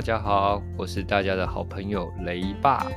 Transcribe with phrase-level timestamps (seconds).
[0.00, 2.90] 大家好，我是大家的好朋友雷爸，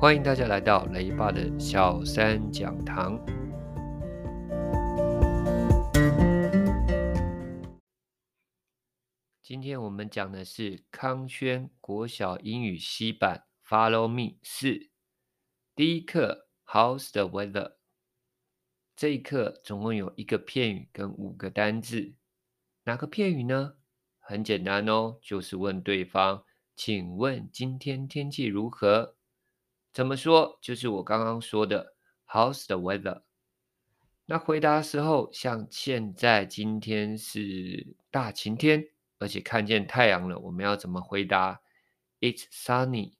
[0.00, 3.24] 欢迎大家来到雷爸的小三讲堂。
[9.44, 14.90] 今天我们讲的是康轩国小英语 C 版 Follow Me 四
[15.76, 17.74] 第一课 How's the weather？
[18.96, 22.16] 这一课总共有一个片语跟五个单字，
[22.86, 23.74] 哪个片语呢？
[24.24, 26.44] 很简单哦，就是问对方，
[26.74, 29.16] 请问今天天气如何？
[29.92, 30.58] 怎么说？
[30.62, 31.94] 就是我刚刚说的
[32.26, 33.22] How's the weather？
[34.24, 41.60] 那回答时候，像现在今天是大晴天，而且看见太阳了，我们要怎么回答
[42.20, 43.14] ？It's sunny。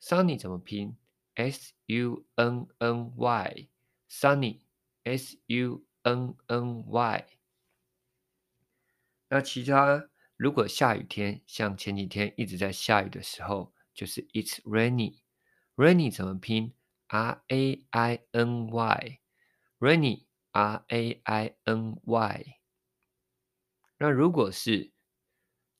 [0.00, 0.96] Sunny 怎么拼
[1.34, 3.68] ？S U N N Y。
[4.10, 4.60] Sunny。
[5.04, 7.26] S U N N Y。
[9.28, 15.20] 那其他如果下雨天，像前几天一直在下雨的时候，就是 It's rainy。
[15.74, 16.74] Rainy 怎么拼
[17.08, 19.20] ？R A I N Y。
[19.78, 20.26] Rainy。
[20.52, 22.44] R A I N Y。
[23.98, 24.90] 那如果是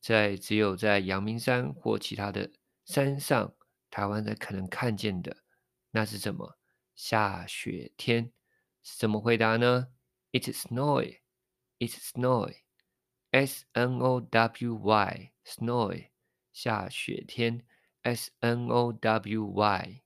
[0.01, 2.53] 在只有在阳明山或其他的
[2.85, 3.55] 山上，
[3.89, 5.39] 台湾的可能看见的，
[5.93, 6.59] 那是什么？
[6.95, 8.33] 下雪天。
[8.83, 9.89] 怎么回答呢
[10.31, 11.21] ？It's snowy.
[11.79, 12.66] It's snowy.
[13.37, 15.33] S N O W Y.
[15.45, 16.09] Snowy.
[16.55, 17.67] 下雪天。
[18.01, 20.03] S N O W Y.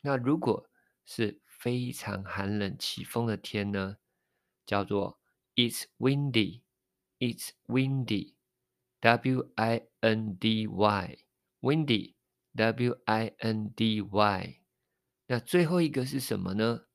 [0.00, 0.68] 那如果
[1.04, 3.98] 是非常寒冷起风的天呢？
[4.64, 5.20] 叫做
[5.54, 6.62] It's windy.
[7.20, 8.34] It's windy.
[9.00, 11.18] W I N D Y.
[11.60, 12.14] Windy.
[12.56, 14.60] W I N D Y.
[15.28, 16.86] 那最后一个是什么呢？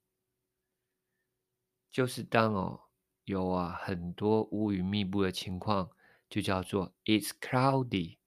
[1.89, 2.80] 就是当哦
[3.25, 5.89] 有啊很多乌云密布的情况，
[6.29, 8.17] 就叫做 It's cloudy,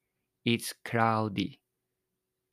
[0.44, 1.58] It's cloudy,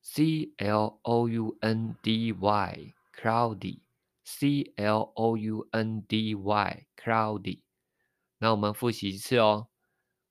[0.02, 3.82] C L O U N D Y, cloudy,
[4.24, 7.62] C L O U N D Y, cloudy。
[8.38, 9.68] 那我们复习一次哦。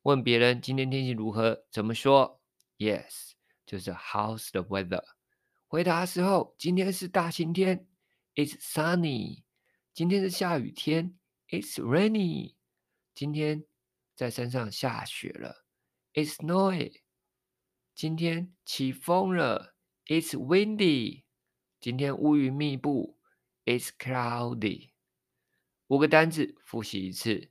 [0.02, 2.40] 问别人今天天气如何，怎么说
[2.78, 3.32] ？Yes，
[3.66, 5.04] 就是 How's the weather？
[5.68, 7.86] 回答的时候，今天是大晴天
[8.34, 9.42] ，It's sunny。
[9.92, 11.18] 今天是下雨天
[11.50, 12.54] ，It's rainy。
[13.14, 13.66] 今天
[14.14, 15.66] 在山上下雪了
[16.14, 17.02] ，It's snowy。
[17.94, 19.74] 今天起风了
[20.06, 21.24] ，It's windy。
[21.80, 23.18] 今天乌云密布
[23.64, 24.92] ，It's cloudy。
[25.88, 27.50] 五个单字复习一次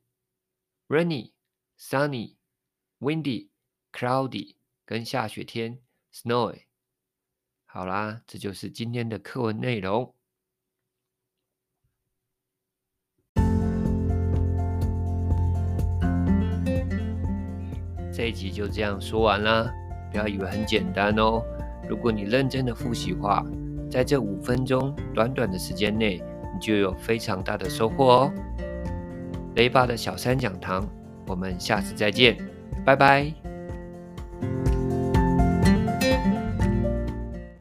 [0.88, 1.34] ：rainy、
[1.78, 2.38] sunny、
[3.00, 3.50] windy、
[3.92, 4.56] cloudy，
[4.86, 5.84] 跟下雪天
[6.14, 6.66] ，snowy。
[7.66, 10.16] 好啦，这就是今天的课文内容。
[18.20, 19.74] 这一集就这样说完啦，
[20.12, 21.42] 不要以为很简单哦。
[21.88, 23.46] 如果你认真的复习话，
[23.90, 26.22] 在这五分钟短短的时间内，
[26.54, 28.34] 你就有非常大的收获哦。
[29.56, 30.86] 雷爸的小三讲堂，
[31.28, 32.38] 我们下次再见，
[32.86, 33.49] 拜拜。